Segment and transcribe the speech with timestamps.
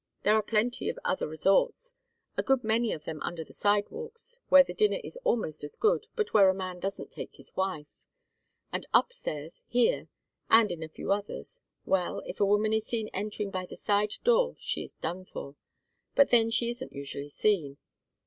[0.23, 1.93] There are plenty of other resorts,
[2.35, 6.07] a good many of them under the sidewalks, where the dinner is almost as good
[6.15, 7.99] but where a man doesn't take his wife.
[8.73, 10.07] And up stairs here
[10.49, 14.13] and in a few others well, if a woman is seen entering by the side
[14.23, 15.55] door she is done for.
[16.15, 17.77] But then she isn't usually seen.